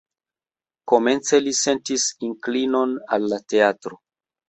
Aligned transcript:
Komence 0.91 1.41
li 1.45 1.53
sentis 1.61 2.09
inklinon 2.31 2.99
al 3.19 3.33
la 3.37 3.43
teatro. 3.55 4.05